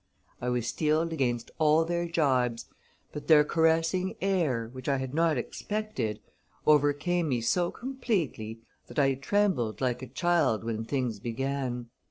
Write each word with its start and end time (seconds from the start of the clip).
I 0.41 0.49
was 0.49 0.65
steeled 0.65 1.13
against 1.13 1.51
all 1.59 1.85
their 1.85 2.07
gibes, 2.07 2.65
but 3.13 3.27
their 3.27 3.43
caressing 3.43 4.15
air, 4.19 4.67
which 4.67 4.89
I 4.89 4.97
had 4.97 5.13
not 5.13 5.37
expected, 5.37 6.19
overcame 6.65 7.29
me 7.29 7.39
so 7.39 7.69
completely, 7.69 8.61
that 8.87 8.97
I 8.97 9.13
trembled 9.13 9.79
like 9.79 10.01
a 10.01 10.07
child 10.07 10.63
when 10.63 10.85
things 10.85 11.19
began. 11.19 11.91